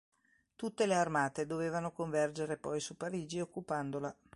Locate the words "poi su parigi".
2.57-3.39